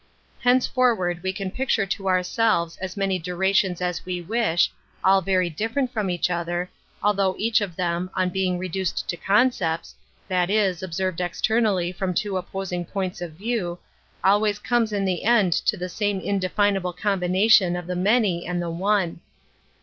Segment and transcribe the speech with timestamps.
[0.43, 4.71] Hencefor ward we can picture to ourselves as many durations as we wish,
[5.03, 6.71] all very different from each other,
[7.03, 9.93] although each of them, on being reduced to concepts—
[10.27, 13.77] that is, observed externally from two opposing points of view—
[14.25, 18.59] ^always comes in the end to the same in definable combination of the many and
[18.59, 19.19] the one.